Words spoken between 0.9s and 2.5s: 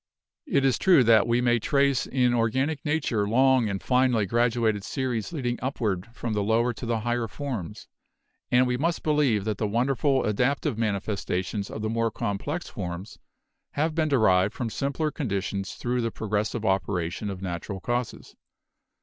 that we may trace in